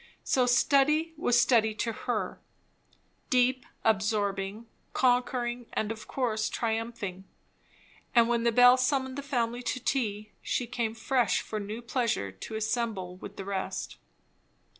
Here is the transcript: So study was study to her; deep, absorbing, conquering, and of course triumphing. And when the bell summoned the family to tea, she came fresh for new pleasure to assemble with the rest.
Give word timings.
So 0.23 0.47
study 0.47 1.13
was 1.15 1.39
study 1.39 1.75
to 1.75 1.91
her; 1.93 2.41
deep, 3.29 3.67
absorbing, 3.85 4.65
conquering, 4.93 5.67
and 5.73 5.91
of 5.91 6.07
course 6.07 6.49
triumphing. 6.49 7.25
And 8.15 8.27
when 8.27 8.41
the 8.41 8.51
bell 8.51 8.77
summoned 8.77 9.15
the 9.15 9.21
family 9.21 9.61
to 9.61 9.79
tea, 9.79 10.31
she 10.41 10.65
came 10.65 10.95
fresh 10.95 11.41
for 11.43 11.59
new 11.59 11.83
pleasure 11.83 12.31
to 12.31 12.55
assemble 12.55 13.17
with 13.17 13.35
the 13.35 13.45
rest. 13.45 13.97